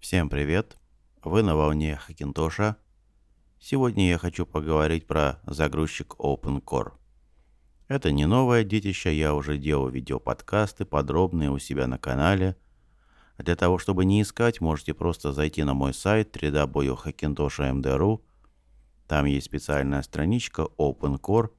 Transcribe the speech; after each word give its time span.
Всем 0.00 0.30
привет! 0.30 0.76
Вы 1.24 1.42
на 1.42 1.56
волне 1.56 1.96
Хакинтоша. 1.96 2.76
Сегодня 3.58 4.08
я 4.08 4.16
хочу 4.16 4.46
поговорить 4.46 5.08
про 5.08 5.40
загрузчик 5.44 6.14
OpenCore. 6.20 6.92
Это 7.88 8.12
не 8.12 8.24
новое 8.24 8.62
детище, 8.62 9.12
я 9.12 9.34
уже 9.34 9.58
делал 9.58 9.88
видеоподкасты 9.88 10.84
подробные 10.84 11.50
у 11.50 11.58
себя 11.58 11.88
на 11.88 11.98
канале. 11.98 12.56
Для 13.38 13.56
того, 13.56 13.78
чтобы 13.78 14.04
не 14.04 14.22
искать, 14.22 14.60
можете 14.60 14.94
просто 14.94 15.32
зайти 15.32 15.64
на 15.64 15.74
мой 15.74 15.92
сайт 15.92 16.34
www.hackintosh.md.ru. 16.36 18.20
Там 19.08 19.24
есть 19.24 19.46
специальная 19.46 20.02
страничка 20.02 20.68
OpenCore. 20.78 21.50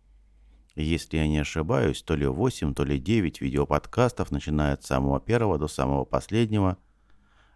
Если 0.76 1.18
я 1.18 1.28
не 1.28 1.40
ошибаюсь, 1.40 2.02
то 2.02 2.16
ли 2.16 2.26
8, 2.26 2.74
то 2.74 2.86
ли 2.86 3.00
9 3.00 3.42
видеоподкастов, 3.42 4.32
начиная 4.32 4.76
от 4.76 4.86
самого 4.86 5.20
первого 5.20 5.58
до 5.58 5.68
самого 5.68 6.06
последнего. 6.06 6.78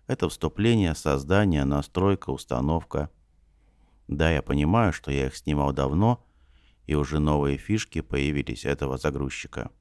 Это 0.08 0.30
вступление, 0.30 0.96
создание, 0.96 1.66
настройка, 1.66 2.30
установка. 2.32 3.10
Да, 4.08 4.30
я 4.32 4.42
понимаю, 4.42 4.94
что 4.94 5.12
я 5.12 5.28
их 5.28 5.36
снимал 5.36 5.74
давно– 5.74 6.26
и 6.88 6.96
уже 6.96 7.20
новые 7.20 7.58
фишки 7.58 8.02
появились 8.02 8.66
этого 8.66 8.98
загрузчика. 8.98 9.72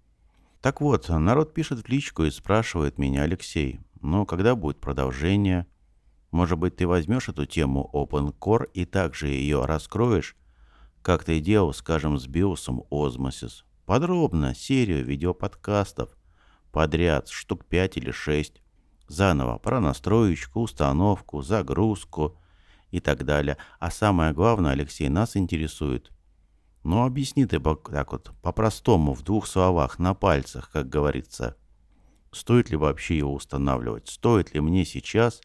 Так 0.61 0.81
вот, 0.81 1.09
народ 1.09 1.55
пишет 1.55 1.81
в 1.81 1.89
личку 1.89 2.25
и 2.25 2.31
спрашивает 2.31 2.98
меня, 2.98 3.23
Алексей, 3.23 3.81
ну 4.01 4.25
когда 4.27 4.55
будет 4.55 4.81
продолжение? 4.81 5.67
Может 6.31 6.59
быть, 6.59 6.77
ты 6.77 6.87
возьмешь 6.87 7.29
эту 7.29 7.45
тему 7.47 7.91
Open 7.93 8.34
Core 8.39 8.70
и 8.73 8.84
также 8.84 9.29
ее 9.29 9.65
раскроешь, 9.65 10.37
как 11.03 11.25
ты 11.25 11.41
делал, 11.41 11.75
скажем, 11.75 12.19
с 12.19 12.27
биосом 12.27 12.84
Osmosis? 12.91 13.65
Подробно, 13.84 14.55
серию 14.55 15.05
видеоподкастов, 15.05 16.17
подряд, 16.70 17.29
штук 17.29 17.65
5 17.65 17.97
или 17.97 18.12
6, 18.12 18.62
заново 19.09 19.59
про 19.59 19.80
настроечку, 19.80 20.61
установку, 20.61 21.42
загрузку 21.42 22.39
и 22.91 23.00
так 23.00 23.25
далее. 23.25 23.56
А 23.78 23.91
самое 23.91 24.33
главное, 24.33 24.72
Алексей, 24.72 25.09
нас 25.09 25.36
интересует– 25.36 26.11
ну, 26.84 27.05
объясни 27.05 27.47
ты 27.47 27.61
так 27.61 28.12
вот, 28.12 28.33
по-простому, 28.42 29.14
в 29.14 29.22
двух 29.22 29.47
словах, 29.47 29.98
на 30.00 30.14
пальцах, 30.14 30.70
как 30.70 30.89
говорится. 30.89 31.56
Стоит 32.33 32.70
ли 32.70 32.77
вообще 32.77 33.19
его 33.19 33.34
устанавливать? 33.34 34.09
Стоит 34.09 34.53
ли 34.53 34.61
мне 34.61 34.84
сейчас 34.84 35.41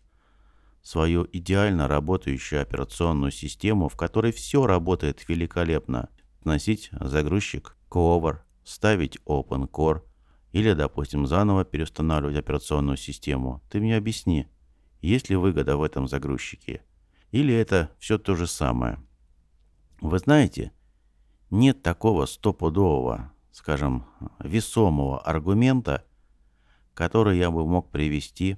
свою 0.81 1.27
идеально 1.31 1.87
работающую 1.87 2.61
операционную 2.61 3.31
систему, 3.31 3.87
в 3.87 3.95
которой 3.95 4.31
все 4.31 4.65
работает 4.65 5.27
великолепно, 5.29 6.09
носить 6.43 6.89
загрузчик 6.91 7.75
Clover, 7.89 8.39
ставить 8.63 9.17
OpenCore 9.27 10.01
или, 10.57 10.73
допустим, 10.73 11.27
заново 11.27 11.65
переустанавливать 11.65 12.35
операционную 12.35 12.97
систему? 12.97 13.61
Ты 13.69 13.79
мне 13.79 13.95
объясни, 13.95 14.47
есть 15.01 15.29
ли 15.29 15.35
выгода 15.35 15.77
в 15.77 15.83
этом 15.83 16.07
загрузчике? 16.07 16.81
Или 17.29 17.53
это 17.53 17.91
все 17.99 18.17
то 18.17 18.35
же 18.35 18.47
самое? 18.47 18.97
Вы 20.01 20.17
знаете, 20.17 20.71
нет 21.51 21.83
такого 21.83 22.25
стопудового, 22.25 23.31
скажем, 23.51 24.07
весомого 24.39 25.19
аргумента, 25.19 26.03
который 26.95 27.37
я 27.37 27.51
бы 27.51 27.63
мог 27.67 27.91
привести, 27.91 28.57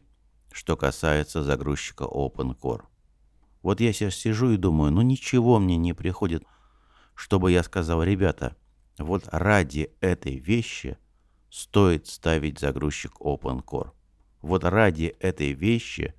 что 0.53 0.77
касается 0.77 1.43
загрузчика 1.43 2.05
OpenCore. 2.05 2.83
Вот 3.61 3.81
я 3.81 3.91
сейчас 3.91 4.15
сижу 4.15 4.51
и 4.51 4.57
думаю, 4.57 4.93
ну 4.93 5.01
ничего 5.01 5.59
мне 5.59 5.75
не 5.75 5.91
приходит, 5.91 6.45
чтобы 7.13 7.51
я 7.51 7.61
сказал, 7.61 8.01
ребята, 8.03 8.55
вот 8.97 9.27
ради 9.33 9.91
этой 9.99 10.37
вещи 10.37 10.97
стоит 11.49 12.07
ставить 12.07 12.59
загрузчик 12.59 13.13
OpenCore. 13.19 13.91
Вот 14.41 14.63
ради 14.63 15.15
этой 15.19 15.53
вещи 15.53 16.13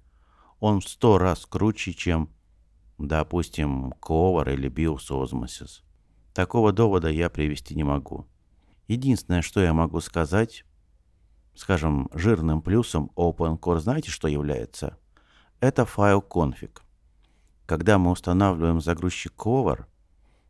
он 0.59 0.81
в 0.81 0.89
сто 0.89 1.19
раз 1.19 1.47
круче, 1.47 1.93
чем, 1.95 2.31
допустим, 2.99 3.95
Clover 4.01 4.53
или 4.53 4.71
BIOS 4.71 5.09
Osmosis. 5.11 5.83
Такого 6.35 6.73
довода 6.73 7.09
я 7.09 7.31
привести 7.31 7.75
не 7.75 7.85
могу. 7.85 8.27
Единственное, 8.89 9.43
что 9.43 9.61
я 9.61 9.73
могу 9.73 10.01
сказать, 10.01 10.65
скажем, 11.55 12.09
жирным 12.13 12.61
плюсом 12.61 13.11
OpenCore, 13.17 13.79
знаете, 13.79 14.11
что 14.11 14.29
является? 14.29 14.99
Это 15.61 15.85
файл 15.85 16.21
config. 16.29 16.81
Когда 17.67 17.99
мы 17.99 18.11
устанавливаем 18.11 18.81
загрузчик 18.81 19.33
Cover, 19.37 19.85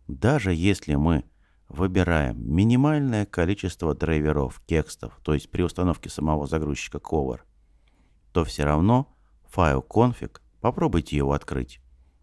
даже 0.09 0.53
если 0.53 0.95
мы 0.95 1.25
выбираем 1.71 2.37
минимальное 2.39 3.25
количество 3.25 3.95
драйверов, 3.95 4.61
текстов, 4.67 5.19
то 5.23 5.33
есть 5.33 5.51
при 5.51 5.63
установке 5.63 6.11
самого 6.11 6.47
загрузчика 6.47 6.99
Cover, 6.99 7.41
то 8.33 8.45
все 8.45 8.65
равно 8.65 9.17
файл 9.49 9.85
config, 9.89 10.41
попробуйте 10.61 11.17
его 11.17 11.33
открыть. 11.33 11.81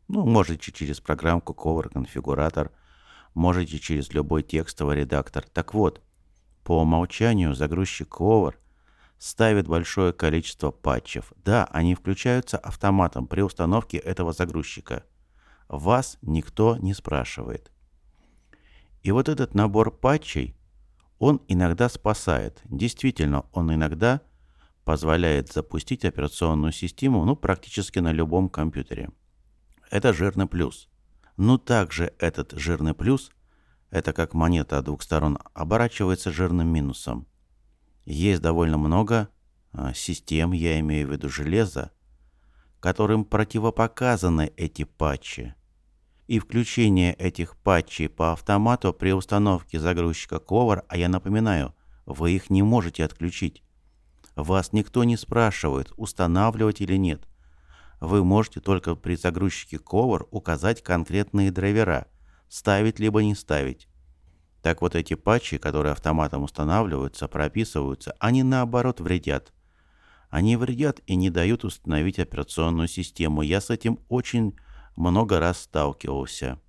Ну, 0.07 0.25
можете 0.25 0.71
через 0.71 0.99
программку 0.99 1.53
Cover 1.53 1.89
конфигуратор– 1.89 2.71
можете 3.37 3.79
через 3.79 4.11
любой 4.11 4.43
текстовый 4.43 4.97
редактор. 4.97 5.45
Так 5.53 5.73
вот, 5.73 6.01
по 6.63 6.81
умолчанию 6.81 7.53
загрузчик 7.53 8.09
Clover 8.09 8.55
ставит 9.17 9.67
большое 9.67 10.11
количество 10.11 10.71
патчев. 10.71 11.31
Да, 11.37 11.65
они 11.71 11.95
включаются 11.95 12.57
автоматом 12.57 13.27
при 13.27 13.41
установке 13.41 13.97
этого 13.97 14.33
загрузчика. 14.33 15.03
Вас 15.69 16.17
никто 16.21 16.77
не 16.77 16.93
спрашивает. 16.93 17.71
И 19.03 19.11
вот 19.11 19.29
этот 19.29 19.53
набор 19.53 19.91
патчей, 19.91 20.55
он 21.19 21.41
иногда 21.47 21.89
спасает. 21.89 22.61
Действительно, 22.65 23.45
он 23.51 23.73
иногда 23.73 24.21
позволяет 24.83 25.51
запустить 25.51 26.05
операционную 26.05 26.71
систему 26.71 27.25
ну, 27.25 27.35
практически 27.35 27.99
на 27.99 28.11
любом 28.11 28.49
компьютере. 28.49 29.09
Это 29.89 30.13
жирный 30.13 30.47
плюс– 30.47 30.87
но 31.37 31.59
также 31.59 32.13
этот 32.17 32.51
жирный 32.53 32.95
плюс, 32.95 33.31
это 33.91 34.11
как 34.11 34.33
монета 34.33 34.79
от 34.79 34.85
двух 34.85 35.03
сторон, 35.03 35.37
оборачивается 35.53 36.31
жирным 36.31 36.67
минусом. 36.67 37.27
Есть 38.05 38.41
довольно 38.41 38.77
много 38.77 39.29
а, 39.71 39.93
систем, 39.93 40.51
я 40.51 40.79
имею 40.79 41.07
в 41.07 41.11
виду 41.11 41.29
железа, 41.29 41.91
которым 42.79 43.23
противопоказаны 43.23 44.51
эти 44.57 44.83
патчи. 44.83 45.53
И 46.27 46.39
включение 46.39 47.13
этих 47.13 47.55
патчей 47.57 48.09
по 48.09 48.33
автомату 48.33 48.93
при 48.93 49.11
установке 49.11 49.79
загрузчика 49.79 50.35
Cover, 50.35 50.83
а 50.87 50.97
я 50.97 51.09
напоминаю, 51.09 51.73
вы 52.05 52.31
их 52.31 52.49
не 52.49 52.63
можете 52.63 53.03
отключить. 53.03 53.63
Вас 54.35 54.73
никто 54.73 55.03
не 55.03 55.17
спрашивает, 55.17 55.91
устанавливать 55.97 56.81
или 56.81 56.95
нет– 56.95 57.27
вы 57.99 58.23
можете 58.23 58.59
только 58.59 58.95
при 58.95 59.15
загрузчике 59.15 59.77
Cover 59.77 60.27
указать 60.29 60.83
конкретные 60.83 61.51
драйвера, 61.51 62.07
ставить 62.47 62.99
либо 62.99 63.23
не 63.23 63.33
ставить. 63.33 63.87
Так 64.61 64.81
вот 64.81 64.95
эти 64.95 65.15
патчи, 65.15 65.57
которые 65.57 65.93
автоматом 65.93 66.43
устанавливаются, 66.43 67.27
прописываются, 67.27 68.15
они 68.19 68.43
наоборот 68.43 68.99
вредят. 68.99 69.51
Они 70.29 70.57
вредят 70.57 70.99
и 71.07 71.15
не 71.15 71.29
дают 71.29 71.63
установить 71.63 72.19
операционную 72.19 72.87
систему. 72.87 73.41
Я 73.41 73.61
с 73.61 73.69
этим 73.69 73.99
очень 74.09 74.57
много 74.97 75.39
раз 75.39 75.61
сталкивался. 75.61 76.59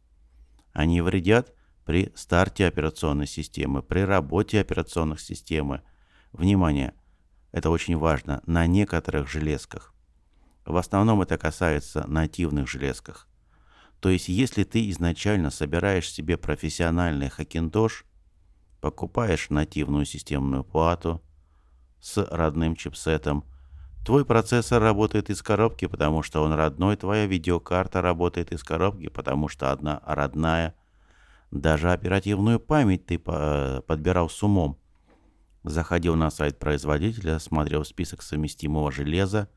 Они 0.72 1.00
вредят 1.00 1.52
при 1.84 2.12
старте 2.14 2.66
операционной 2.66 3.26
системы, 3.26 3.82
при 3.82 4.00
работе 4.00 4.60
операционных 4.60 5.20
системы. 5.20 5.82
Внимание, 6.32 6.94
это 7.50 7.70
очень 7.70 7.96
важно, 7.96 8.42
на 8.46 8.66
некоторых 8.66 9.28
железках. 9.28 9.94
В 10.64 10.76
основном 10.76 11.22
это 11.22 11.38
касается 11.38 12.06
нативных 12.06 12.68
железках. 12.68 13.26
То 14.00 14.10
есть, 14.10 14.28
если 14.28 14.62
ты 14.64 14.88
изначально 14.90 15.50
собираешь 15.50 16.12
себе 16.12 16.36
профессиональный 16.36 17.30
хакинтош, 17.30 18.04
покупаешь 18.80 19.48
нативную 19.48 20.04
системную 20.04 20.62
плату 20.62 21.22
с 22.00 22.22
родным 22.30 22.76
чипсетом, 22.76 23.44
твой 24.04 24.24
процессор 24.24 24.82
работает 24.82 25.30
из 25.30 25.42
коробки, 25.42 25.86
потому 25.86 26.22
что 26.22 26.42
он 26.42 26.52
родной, 26.52 26.96
твоя 26.96 27.26
видеокарта 27.26 28.00
работает 28.00 28.52
из 28.52 28.62
коробки, 28.62 29.08
потому 29.08 29.48
что 29.48 29.72
одна 29.72 30.02
родная. 30.06 30.74
Даже 31.50 31.92
оперативную 31.92 32.60
память 32.60 33.06
ты 33.06 33.18
подбирал 33.18 34.28
с 34.28 34.42
умом. 34.42 34.78
Заходил 35.64 36.14
на 36.14 36.30
сайт 36.30 36.58
производителя, 36.58 37.38
смотрел 37.38 37.84
список 37.84 38.22
совместимого 38.22 38.92
железа, 38.92 39.48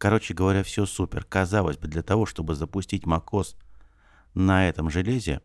Короче 0.00 0.32
говоря, 0.32 0.62
все 0.62 0.86
супер. 0.86 1.24
Казалось 1.24 1.76
бы, 1.76 1.86
для 1.86 2.02
того, 2.02 2.24
чтобы 2.24 2.54
запустить 2.54 3.04
macOS 3.04 3.54
на 4.32 4.66
этом 4.66 4.88
железе, 4.88 5.42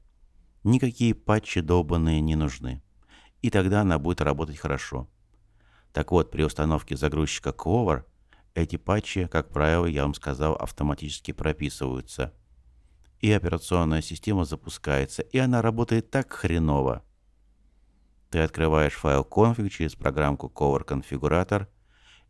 никакие 0.64 1.14
патчи 1.14 1.60
долбанные 1.60 2.22
не 2.22 2.38
нужны. 2.38 2.82
И 3.42 3.50
тогда 3.50 3.82
она 3.82 4.00
будет 4.00 4.22
работать 4.22 4.58
хорошо. 4.58 5.10
Так 5.92 6.14
вот, 6.14 6.32
при 6.32 6.44
установке 6.44 6.96
загрузчика 6.96 7.50
Clover 7.50 8.06
эти 8.56 8.78
патчи, 8.78 9.28
как 9.28 9.50
правило, 9.50 9.86
я 9.86 10.04
вам 10.04 10.14
сказал, 10.14 10.56
автоматически 10.56 11.34
прописываются. 11.34 12.34
И 13.20 13.32
операционная 13.32 14.02
система 14.02 14.46
запускается, 14.46 15.22
и 15.22 15.38
она 15.38 15.62
работает 15.62 16.10
так 16.10 16.32
хреново. 16.32 17.04
Ты 18.32 18.40
открываешь 18.40 18.94
файл 18.94 19.28
config 19.30 19.70
через 19.70 19.96
программку 19.96 20.52
Cover 20.54 20.84
конфигуратор 20.84 21.70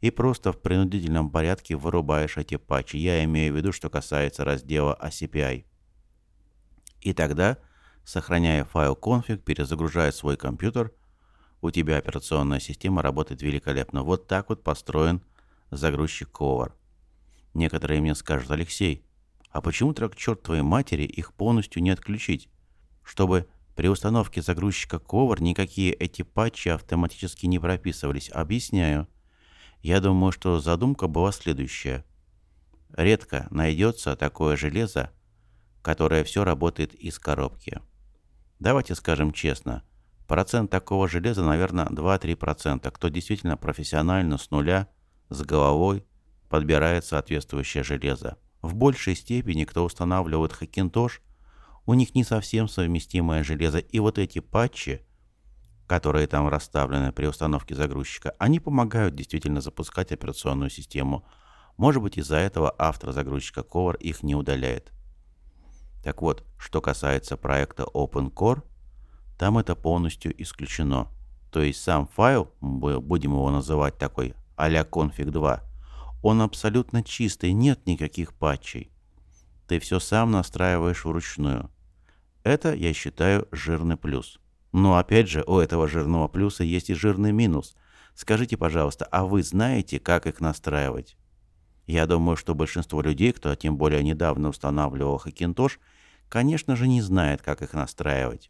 и 0.01 0.11
просто 0.11 0.51
в 0.51 0.61
принудительном 0.61 1.29
порядке 1.29 1.75
вырубаешь 1.75 2.37
эти 2.37 2.57
патчи. 2.57 2.97
Я 2.97 3.23
имею 3.23 3.53
в 3.53 3.57
виду, 3.57 3.71
что 3.71 3.89
касается 3.89 4.43
раздела 4.43 4.97
ACPI. 5.01 5.65
И 7.01 7.13
тогда, 7.13 7.57
сохраняя 8.03 8.65
файл 8.65 8.97
config, 8.99 9.37
перезагружая 9.37 10.11
свой 10.11 10.37
компьютер, 10.37 10.91
у 11.61 11.71
тебя 11.71 11.97
операционная 11.97 12.59
система 12.59 13.01
работает 13.01 13.41
великолепно. 13.41 14.03
Вот 14.03 14.27
так 14.27 14.49
вот 14.49 14.63
построен 14.63 15.21
загрузчик 15.71 16.29
Cover. 16.29 16.73
Некоторые 17.53 18.01
мне 18.01 18.15
скажут, 18.15 18.51
Алексей, 18.51 19.05
а 19.51 19.61
почему 19.61 19.93
так, 19.93 20.15
черт 20.15 20.43
твоей 20.43 20.63
матери, 20.63 21.03
их 21.03 21.33
полностью 21.33 21.81
не 21.81 21.89
отключить? 21.89 22.49
Чтобы 23.03 23.47
при 23.75 23.87
установке 23.87 24.41
загрузчика 24.41 24.97
Cover 24.97 25.41
никакие 25.41 25.93
эти 25.93 26.21
патчи 26.21 26.69
автоматически 26.69 27.45
не 27.45 27.59
прописывались. 27.59 28.29
Объясняю. 28.29 29.07
Я 29.81 29.99
думаю, 30.01 30.31
что 30.31 30.59
задумка 30.59 31.07
была 31.07 31.31
следующая. 31.31 32.05
Редко 32.95 33.47
найдется 33.51 34.15
такое 34.15 34.55
железо, 34.55 35.11
которое 35.81 36.23
все 36.23 36.43
работает 36.43 36.93
из 36.93 37.19
коробки. 37.19 37.81
Давайте 38.59 38.95
скажем 38.95 39.33
честно, 39.33 39.83
процент 40.27 40.71
такого 40.71 41.07
железа, 41.07 41.43
наверное, 41.43 41.85
2-3%, 41.85 42.89
кто 42.89 43.09
действительно 43.09 43.57
профессионально 43.57 44.37
с 44.37 44.49
нуля, 44.49 44.87
с 45.29 45.41
головой 45.41 46.05
подбирает 46.49 47.05
соответствующее 47.05 47.83
железо. 47.83 48.37
В 48.61 48.75
большей 48.75 49.15
степени, 49.15 49.63
кто 49.63 49.85
устанавливает 49.85 50.51
Hackintosh, 50.53 51.19
у 51.85 51.93
них 51.93 52.15
не 52.15 52.23
совсем 52.23 52.67
совместимое 52.67 53.43
железо, 53.43 53.79
и 53.79 53.99
вот 53.99 54.17
эти 54.17 54.39
патчи, 54.39 55.05
которые 55.87 56.25
там 56.25 56.47
расставлены 56.47 57.11
при 57.11 57.27
установке 57.27 57.75
загрузчика, 57.75 58.33
они 58.39 58.59
помогают 58.59 59.15
действительно 59.15 59.61
запускать 59.61 60.11
операционную 60.11 60.71
систему. 60.71 61.25
Может 61.77 62.01
быть, 62.01 62.17
из-за 62.17 62.37
этого 62.37 62.73
автор 62.77 63.11
загрузчика 63.11 63.61
Cover 63.61 63.97
их 63.97 64.23
не 64.23 64.33
удаляет. 64.33 64.91
Так 66.03 66.21
вот, 66.21 66.43
что 66.57 66.81
касается 66.81 67.37
проекта 67.37 67.83
OpenCore, 67.83 68.63
там 69.37 69.57
это 69.57 69.75
полностью 69.75 70.33
исключено. 70.41 71.07
То 71.51 71.61
есть 71.61 71.83
сам 71.83 72.07
файл, 72.07 72.51
будем 72.61 73.31
его 73.31 73.51
называть 73.51 73.97
такой 73.97 74.33
а-ля 74.55 74.83
config 74.83 75.31
2, 75.31 75.63
он 76.21 76.41
абсолютно 76.41 77.03
чистый, 77.03 77.53
нет 77.53 77.85
никаких 77.85 78.33
патчей. 78.33 78.91
Ты 79.67 79.79
все 79.79 79.99
сам 79.99 80.31
настраиваешь 80.31 81.05
вручную. 81.05 81.69
Это, 82.43 82.73
я 82.73 82.93
считаю, 82.93 83.47
жирный 83.51 83.97
плюс. 83.97 84.39
Но 84.71 84.97
опять 84.97 85.29
же, 85.29 85.43
у 85.47 85.57
этого 85.59 85.87
жирного 85.87 86.27
плюса 86.27 86.63
есть 86.63 86.89
и 86.89 86.93
жирный 86.93 87.31
минус. 87.31 87.75
Скажите, 88.13 88.57
пожалуйста, 88.57 89.05
а 89.05 89.25
вы 89.25 89.41
знаете, 89.41 89.99
как 89.99 90.27
их 90.27 90.39
настраивать? 90.41 91.17
Я 91.87 92.07
думаю, 92.07 92.35
что 92.35 92.55
большинство 92.55 93.01
людей, 93.01 93.31
кто 93.31 93.53
тем 93.55 93.77
более 93.77 94.03
недавно 94.03 94.49
устанавливал 94.49 95.21
Hackintosh, 95.23 95.73
конечно 96.29 96.75
же, 96.75 96.87
не 96.87 97.01
знает, 97.01 97.41
как 97.41 97.61
их 97.61 97.73
настраивать. 97.73 98.49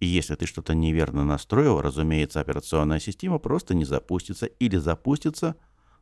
И 0.00 0.06
если 0.06 0.34
ты 0.34 0.46
что-то 0.46 0.74
неверно 0.74 1.24
настроил, 1.24 1.80
разумеется, 1.80 2.40
операционная 2.40 3.00
система 3.00 3.38
просто 3.38 3.74
не 3.74 3.84
запустится 3.84 4.46
или 4.46 4.76
запустится, 4.76 5.56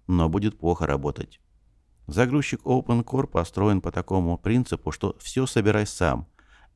но 0.06 0.28
будет 0.28 0.58
плохо 0.58 0.86
работать. 0.86 1.40
Загрузчик 2.06 2.62
OpenCore 2.62 3.26
построен 3.26 3.80
по 3.80 3.90
такому 3.90 4.38
принципу, 4.38 4.92
что 4.92 5.16
все 5.20 5.46
собирай 5.46 5.84
сам. 5.84 6.28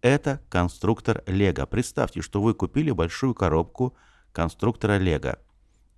Это 0.03 0.41
конструктор 0.51 1.23
Лего. 1.29 1.65
Представьте, 1.65 2.21
что 2.23 2.43
вы 2.43 2.55
купили 2.55 2.91
большую 2.91 3.35
коробку 3.35 3.97
конструктора 4.33 4.99
Лего, 4.99 5.39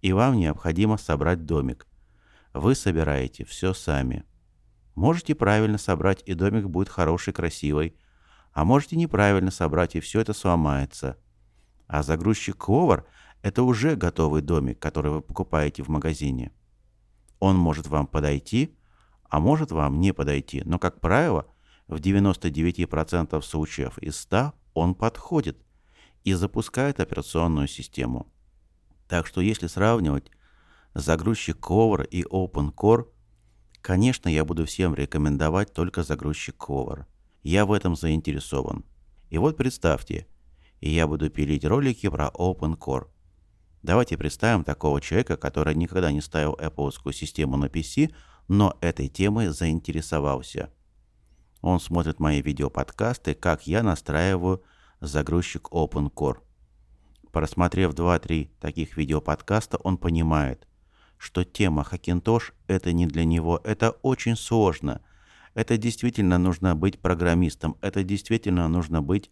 и 0.02 0.12
вам 0.12 0.36
необходимо 0.36 0.98
собрать 0.98 1.46
домик. 1.46 1.86
Вы 2.52 2.74
собираете 2.74 3.44
все 3.46 3.72
сами. 3.72 4.24
Можете 4.94 5.34
правильно 5.34 5.78
собрать, 5.78 6.22
и 6.26 6.34
домик 6.34 6.66
будет 6.66 6.90
хороший, 6.90 7.32
красивый, 7.32 7.96
а 8.54 8.64
можете 8.64 8.96
неправильно 8.96 9.50
собрать, 9.50 9.96
и 9.96 10.00
все 10.00 10.20
это 10.20 10.32
сломается. 10.32 11.18
А 11.88 12.02
загрузчик 12.02 12.56
Clover– 12.56 13.04
это 13.42 13.64
уже 13.64 13.96
готовый 13.96 14.42
домик, 14.42 14.78
который 14.78 15.10
вы 15.10 15.20
покупаете 15.22 15.82
в 15.82 15.88
магазине. 15.88 16.52
Он 17.40 17.56
может 17.56 17.88
вам 17.88 18.06
подойти, 18.06 18.78
а 19.28 19.40
может 19.40 19.72
вам 19.72 20.00
не 20.00 20.14
подойти, 20.14 20.62
но, 20.64 20.78
как 20.78 21.00
правило, 21.00 21.46
в 21.88 21.96
99% 21.96 23.42
случаев 23.42 23.98
из 23.98 24.16
100 24.20 24.52
он 24.72 24.94
подходит 24.94 25.58
и 26.22 26.32
запускает 26.32 27.00
операционную 27.00 27.66
систему. 27.66 28.32
Так 29.08 29.26
что 29.26 29.40
если 29.40 29.66
сравнивать 29.66 30.30
загрузчик 30.94 31.58
Clover 31.58 32.06
и 32.06 32.22
OpenCore, 32.22 33.08
конечно, 33.80 34.28
я 34.28 34.44
буду 34.44 34.64
всем 34.64 34.94
рекомендовать 34.94 35.74
только 35.74 36.04
загрузчик 36.04 36.54
Clover– 36.56 37.06
я 37.44 37.66
в 37.66 37.72
этом 37.72 37.94
заинтересован. 37.94 38.84
И 39.30 39.38
вот 39.38 39.56
представьте, 39.56 40.26
я 40.80 41.06
буду 41.06 41.30
пилить 41.30 41.64
ролики 41.64 42.08
про 42.08 42.28
OpenCore. 42.28 43.06
Давайте 43.82 44.16
представим 44.16 44.64
такого 44.64 45.00
человека, 45.00 45.36
который 45.36 45.74
никогда 45.74 46.10
не 46.10 46.22
ставил 46.22 46.54
Apple 46.54 47.12
систему 47.12 47.56
на 47.56 47.66
PC, 47.66 48.12
но 48.48 48.76
этой 48.80 49.08
темой 49.08 49.48
заинтересовался. 49.48 50.70
Он 51.60 51.80
смотрит 51.80 52.18
мои 52.18 52.40
видеоподкасты, 52.40 53.34
как 53.34 53.66
я 53.66 53.82
настраиваю 53.82 54.62
загрузчик 55.00 55.68
OpenCore. 55.70 56.38
Просмотрев 57.30 57.92
2-3 57.92 58.50
таких 58.58 58.96
видеоподкаста, 58.96 59.76
он 59.78 59.98
понимает, 59.98 60.66
что 61.18 61.44
тема 61.44 61.86
Hackintosh– 61.90 62.52
это 62.68 62.92
не 62.92 63.06
для 63.06 63.24
него, 63.24 63.60
это 63.64 63.90
очень 63.90 64.36
сложно– 64.36 65.02
это 65.54 65.76
действительно 65.76 66.38
нужно 66.38 66.74
быть 66.74 66.98
программистом, 66.98 67.76
это 67.80 68.02
действительно 68.02 68.68
нужно 68.68 69.00
быть 69.02 69.30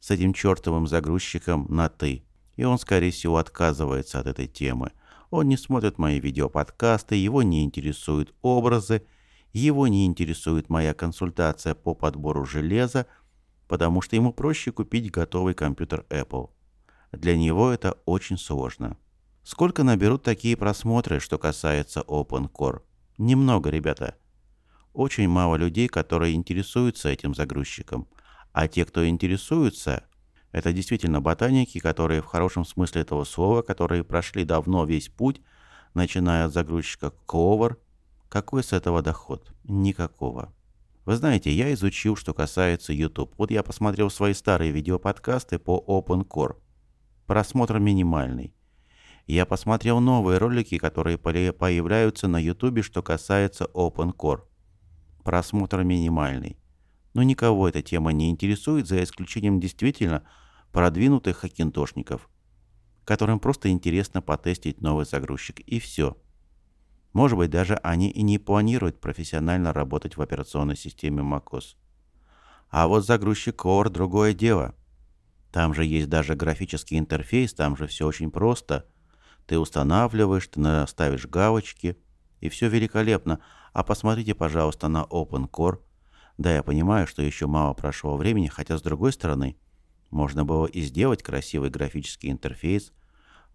с 0.00 0.10
этим 0.10 0.34
чертовым 0.34 0.86
загрузчиком 0.86 1.66
на 1.68 1.88
«ты». 1.88 2.24
И 2.56 2.64
он, 2.64 2.78
скорее 2.78 3.10
всего, 3.10 3.38
отказывается 3.38 4.20
от 4.20 4.26
этой 4.26 4.46
темы. 4.46 4.92
Он 5.30 5.48
не 5.48 5.56
смотрит 5.56 5.98
мои 5.98 6.20
видеоподкасты, 6.20 7.14
его 7.14 7.42
не 7.42 7.64
интересуют 7.64 8.34
образы, 8.42 9.02
его 9.54 9.88
не 9.88 10.04
интересует 10.04 10.68
моя 10.68 10.92
консультация 10.92 11.74
по 11.74 11.94
подбору 11.94 12.44
железа, 12.44 13.06
потому 13.68 14.02
что 14.02 14.16
ему 14.16 14.34
проще 14.34 14.70
купить 14.72 15.10
готовый 15.10 15.54
компьютер 15.54 16.04
Apple. 16.10 16.50
Для 17.12 17.36
него 17.36 17.70
это 17.70 17.96
очень 18.04 18.36
сложно. 18.36 18.98
Сколько 19.42 19.82
наберут 19.82 20.22
такие 20.22 20.56
просмотры, 20.56 21.20
что 21.20 21.38
касается 21.38 22.00
OpenCore? 22.00 22.82
Немного, 23.16 23.70
ребята 23.70 24.16
очень 24.92 25.28
мало 25.28 25.56
людей, 25.56 25.88
которые 25.88 26.34
интересуются 26.34 27.08
этим 27.08 27.34
загрузчиком. 27.34 28.06
А 28.52 28.68
те, 28.68 28.84
кто 28.84 29.06
интересуются, 29.08 30.04
это 30.52 30.72
действительно 30.72 31.20
ботаники, 31.20 31.78
которые 31.78 32.20
в 32.20 32.26
хорошем 32.26 32.64
смысле 32.64 33.02
этого 33.02 33.24
слова, 33.24 33.62
которые 33.62 34.04
прошли 34.04 34.44
давно 34.44 34.84
весь 34.84 35.08
путь, 35.08 35.40
начиная 35.94 36.44
от 36.46 36.52
загрузчика 36.52 37.12
Clover. 37.26 37.76
Какой 38.28 38.62
с 38.62 38.72
этого 38.72 39.02
доход? 39.02 39.52
Никакого. 39.64 40.52
Вы 41.04 41.16
знаете, 41.16 41.50
я 41.50 41.72
изучил, 41.72 42.16
что 42.16 42.34
касается 42.34 42.92
YouTube. 42.92 43.34
Вот 43.38 43.50
я 43.50 43.62
посмотрел 43.62 44.10
свои 44.10 44.34
старые 44.34 44.70
видеоподкасты 44.70 45.58
по 45.58 45.82
OpenCore. 45.86 46.56
Просмотр 47.26 47.78
минимальный. 47.78 48.54
Я 49.26 49.46
посмотрел 49.46 50.00
новые 50.00 50.38
ролики, 50.38 50.78
которые 50.78 51.16
появляются 51.16 52.28
на 52.28 52.38
YouTube, 52.38 52.84
что 52.84 53.02
касается 53.02 53.64
OpenCore 53.72 54.42
просмотр 55.22 55.82
минимальный. 55.82 56.56
Но 57.14 57.22
никого 57.22 57.68
эта 57.68 57.82
тема 57.82 58.12
не 58.12 58.30
интересует, 58.30 58.86
за 58.86 59.02
исключением 59.02 59.60
действительно 59.60 60.24
продвинутых 60.72 61.38
хакинтошников, 61.38 62.28
которым 63.04 63.38
просто 63.38 63.68
интересно 63.68 64.22
потестить 64.22 64.80
новый 64.80 65.04
загрузчик, 65.04 65.60
и 65.60 65.78
все. 65.78 66.16
Может 67.12 67.36
быть, 67.36 67.50
даже 67.50 67.74
они 67.76 68.10
и 68.10 68.22
не 68.22 68.38
планируют 68.38 69.00
профессионально 69.00 69.72
работать 69.72 70.16
в 70.16 70.22
операционной 70.22 70.76
системе 70.76 71.22
macOS. 71.22 71.76
А 72.70 72.88
вот 72.88 73.04
загрузчик 73.04 73.60
Core– 73.62 73.88
другое 73.90 74.32
дело. 74.32 74.74
Там 75.50 75.74
же 75.74 75.84
есть 75.84 76.08
даже 76.08 76.34
графический 76.34 76.98
интерфейс, 76.98 77.52
там 77.52 77.76
же 77.76 77.86
все 77.86 78.06
очень 78.06 78.30
просто. 78.30 78.86
Ты 79.46 79.58
устанавливаешь, 79.58 80.48
ты 80.48 80.86
ставишь 80.86 81.26
галочки, 81.26 81.98
и 82.40 82.48
все 82.48 82.68
великолепно– 82.68 83.40
а 83.72 83.82
посмотрите, 83.82 84.34
пожалуйста, 84.34 84.88
на 84.88 85.04
OpenCore. 85.04 85.78
Да, 86.38 86.54
я 86.54 86.62
понимаю, 86.62 87.06
что 87.06 87.22
еще 87.22 87.46
мало 87.46 87.74
прошло 87.74 88.16
времени, 88.16 88.48
хотя 88.48 88.78
с 88.78 88.82
другой 88.82 89.12
стороны, 89.12 89.56
можно 90.10 90.44
было 90.44 90.66
и 90.66 90.80
сделать 90.82 91.22
красивый 91.22 91.70
графический 91.70 92.30
интерфейс, 92.30 92.92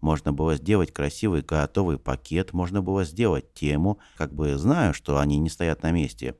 можно 0.00 0.32
было 0.32 0.56
сделать 0.56 0.92
красивый 0.92 1.42
готовый 1.42 1.98
пакет, 1.98 2.52
можно 2.52 2.82
было 2.82 3.04
сделать 3.04 3.52
тему, 3.52 3.98
как 4.16 4.32
бы 4.32 4.56
знаю, 4.56 4.94
что 4.94 5.18
они 5.18 5.38
не 5.38 5.50
стоят 5.50 5.82
на 5.82 5.90
месте. 5.90 6.36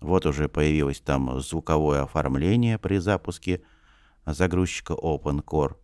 Вот 0.00 0.26
уже 0.26 0.48
появилось 0.48 1.00
там 1.00 1.40
звуковое 1.40 2.02
оформление 2.02 2.78
при 2.78 2.98
запуске 2.98 3.62
загрузчика 4.26 4.92
OpenCore. 4.92 5.76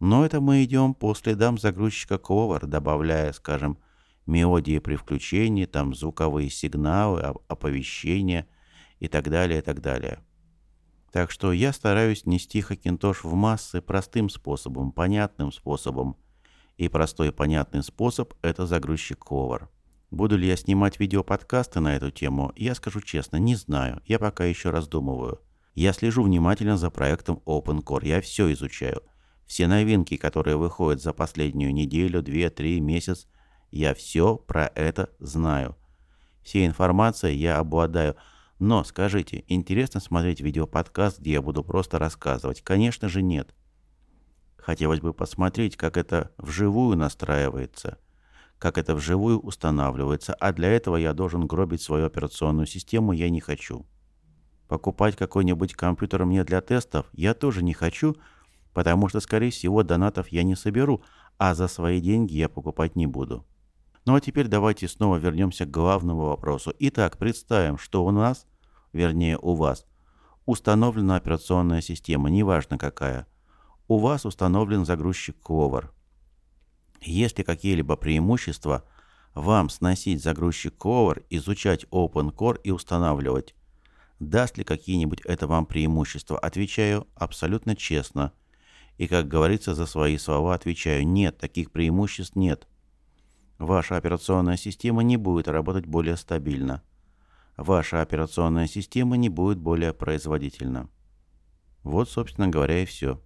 Но 0.00 0.24
это 0.24 0.40
мы 0.40 0.64
идем 0.64 0.94
по 0.94 1.14
следам 1.14 1.58
загрузчика 1.58 2.16
Clover, 2.16 2.66
добавляя, 2.66 3.32
скажем, 3.32 3.78
мелодии 4.26 4.78
при 4.78 4.96
включении, 4.96 5.66
там 5.66 5.94
звуковые 5.94 6.50
сигналы, 6.50 7.20
оповещения 7.48 8.46
и 8.98 9.08
так 9.08 9.28
далее, 9.28 9.58
и 9.58 9.62
так 9.62 9.80
далее. 9.80 10.20
Так 11.12 11.30
что 11.30 11.52
я 11.52 11.72
стараюсь 11.72 12.26
нести 12.26 12.60
Хакинтош 12.60 13.22
в 13.22 13.34
массы 13.34 13.80
простым 13.80 14.28
способом, 14.28 14.90
понятным 14.90 15.52
способом. 15.52 16.16
И 16.76 16.88
простой 16.88 17.30
понятный 17.30 17.84
способ– 17.84 18.34
это 18.42 18.66
загрузчик 18.66 19.18
Cover. 19.24 19.68
Буду 20.10 20.36
ли 20.36 20.48
я 20.48 20.56
снимать 20.56 20.98
видеоподкасты 20.98 21.80
на 21.80 21.96
эту 21.96 22.10
тему, 22.10 22.52
я 22.56 22.74
скажу 22.74 23.00
честно, 23.00 23.36
не 23.36 23.54
знаю. 23.54 24.02
Я 24.06 24.18
пока 24.18 24.44
еще 24.44 24.70
раздумываю. 24.70 25.40
Я 25.74 25.92
слежу 25.92 26.22
внимательно 26.22 26.76
за 26.76 26.90
проектом 26.90 27.42
OpenCore. 27.46 28.06
Я 28.06 28.20
все 28.20 28.52
изучаю. 28.52 29.02
Все 29.46 29.66
новинки, 29.66 30.16
которые 30.16 30.56
выходят 30.56 31.02
за 31.02 31.12
последнюю 31.12 31.74
неделю, 31.74 32.22
две, 32.22 32.48
три, 32.50 32.80
месяц, 32.80 33.26
я 33.76 33.94
все 33.94 34.36
про 34.36 34.66
это 34.74 35.10
знаю. 35.18 35.76
Все 36.42 36.66
информация 36.66 37.32
я 37.32 37.58
обладаю– 37.58 38.16
но, 38.58 38.84
скажите, 38.84 39.44
интересно 39.48 40.00
смотреть 40.00 40.40
видеоподкаст, 40.40 41.18
где 41.18 41.32
я 41.32 41.42
буду 41.42 41.64
просто 41.64 41.98
рассказывать? 41.98 42.62
Конечно 42.62 43.08
же 43.08 43.22
нет. 43.22 43.54
Хотелось 44.56 45.00
бы 45.00 45.12
посмотреть, 45.12 45.76
как 45.76 45.96
это 45.96 46.30
вживую 46.38 46.96
настраивается, 46.96 47.98
как 48.58 48.78
это 48.78 48.94
вживую 48.94 49.40
устанавливается, 49.40 50.34
а 50.34 50.52
для 50.52 50.70
этого 50.70 50.96
я 50.96 51.12
должен 51.12 51.46
гробить 51.46 51.82
свою 51.82 52.06
операционную 52.06 52.66
систему 52.66 53.12
я 53.12 53.28
не 53.28 53.40
хочу. 53.40 53.86
Покупать 54.68 55.16
какой-нибудь 55.16 55.74
компьютер 55.74 56.24
мне 56.24 56.44
для 56.44 56.60
тестов 56.62 57.06
я 57.12 57.34
тоже 57.34 57.62
не 57.62 57.74
хочу, 57.74 58.16
потому 58.72 59.08
что, 59.08 59.20
скорее 59.20 59.50
всего, 59.50 59.82
донатов 59.82 60.28
я 60.28 60.42
не 60.42 60.54
соберу, 60.54 61.02
а 61.36 61.54
за 61.54 61.68
свои 61.68 62.00
деньги 62.00 62.34
я 62.34 62.48
покупать 62.48 62.96
не 62.96 63.06
буду. 63.06 63.44
Ну 64.04 64.14
а 64.14 64.20
теперь 64.20 64.48
давайте 64.48 64.86
снова 64.86 65.16
вернемся 65.16 65.64
к 65.64 65.70
главному 65.70 66.26
вопросу. 66.26 66.74
Итак, 66.78 67.16
представим, 67.16 67.78
что 67.78 68.04
у 68.04 68.10
нас, 68.10 68.46
вернее 68.92 69.38
у 69.38 69.54
вас, 69.54 69.86
установлена 70.44 71.16
операционная 71.16 71.80
система, 71.80 72.28
неважно 72.28 72.76
какая. 72.76 73.26
У 73.88 73.98
вас 73.98 74.26
установлен 74.26 74.84
загрузчик 74.84 75.36
Cover. 75.42 75.88
Есть 77.00 77.38
ли 77.38 77.44
какие-либо 77.44 77.96
преимущества 77.96 78.84
вам 79.34 79.70
сносить 79.70 80.22
загрузчик 80.22 80.74
Cover, 80.74 81.24
изучать 81.30 81.84
OpenCore 81.84 82.60
и 82.62 82.70
устанавливать? 82.70 83.54
Даст 84.20 84.58
ли 84.58 84.64
какие-нибудь 84.64 85.22
это 85.22 85.46
вам 85.46 85.64
преимущества? 85.64 86.38
Отвечаю 86.38 87.06
абсолютно 87.14 87.74
честно. 87.74 88.32
И, 88.96 89.06
как 89.06 89.28
говорится, 89.28 89.74
за 89.74 89.86
свои 89.86 90.18
слова 90.18 90.54
отвечаю, 90.54 91.06
нет, 91.06 91.38
таких 91.38 91.72
преимуществ 91.72 92.36
нет. 92.36 92.68
Ваша 93.58 93.96
операционная 93.96 94.56
система 94.56 95.02
не 95.02 95.16
будет 95.16 95.46
работать 95.46 95.86
более 95.86 96.16
стабильно. 96.16 96.82
Ваша 97.56 98.00
операционная 98.00 98.66
система 98.66 99.16
не 99.16 99.28
будет 99.28 99.58
более 99.58 99.94
производительна. 99.94 100.88
Вот, 101.84 102.08
собственно 102.08 102.48
говоря, 102.48 102.82
и 102.82 102.84
все. 102.84 103.22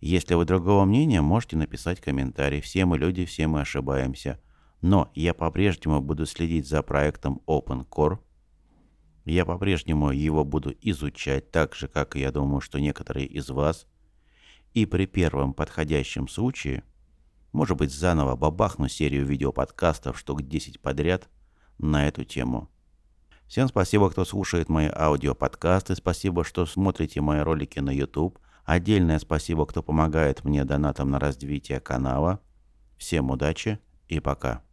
Если 0.00 0.34
вы 0.34 0.46
другого 0.46 0.84
мнения, 0.84 1.20
можете 1.20 1.56
написать 1.56 2.00
комментарий. 2.00 2.62
Все 2.62 2.86
мы 2.86 2.96
люди, 2.96 3.26
все 3.26 3.46
мы 3.46 3.60
ошибаемся. 3.60 4.40
Но 4.80 5.10
я 5.14 5.34
по-прежнему 5.34 6.00
буду 6.00 6.24
следить 6.24 6.66
за 6.66 6.82
проектом 6.82 7.42
OpenCore. 7.46 8.20
Я 9.26 9.44
по-прежнему 9.44 10.12
его 10.12 10.44
буду 10.44 10.74
изучать, 10.80 11.50
так 11.50 11.74
же, 11.74 11.88
как 11.88 12.14
я 12.14 12.32
думаю, 12.32 12.62
что 12.62 12.78
некоторые 12.78 13.26
из 13.26 13.50
вас. 13.50 13.86
И 14.72 14.86
при 14.86 15.04
первом 15.06 15.52
подходящем 15.52 16.26
случае– 16.26 16.84
может 17.52 17.76
быть, 17.76 17.92
заново 17.92 18.36
бабахну 18.36 18.88
серию 18.88 19.24
видеоподкастов 19.24 20.18
штук 20.18 20.42
10 20.42 20.80
подряд 20.80 21.28
на 21.78 22.06
эту 22.06 22.24
тему. 22.24 22.68
Всем 23.46 23.68
спасибо, 23.68 24.10
кто 24.10 24.24
слушает 24.24 24.68
мои 24.68 24.90
аудиоподкасты, 24.92 25.96
спасибо, 25.96 26.44
что 26.44 26.66
смотрите 26.66 27.20
мои 27.20 27.40
ролики 27.40 27.78
на 27.78 27.90
YouTube. 27.90 28.38
Отдельное 28.64 29.18
спасибо, 29.18 29.64
кто 29.64 29.82
помогает 29.82 30.44
мне 30.44 30.64
донатом 30.64 31.10
на 31.10 31.18
развитие 31.18 31.80
канала. 31.80 32.40
Всем 32.98 33.30
удачи 33.30 33.78
и 34.08 34.20
пока. 34.20 34.67